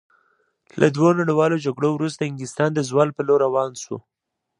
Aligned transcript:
له 0.79 0.87
دوو 0.95 1.09
نړیوالو 1.19 1.63
جګړو 1.65 1.89
وروسته 1.93 2.21
انګلستان 2.23 2.69
د 2.73 2.79
زوال 2.89 3.09
په 3.13 3.21
لور 3.27 3.39
روان 3.47 3.71
شو. 3.83 3.97